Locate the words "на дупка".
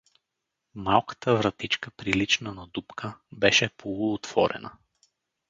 2.53-3.17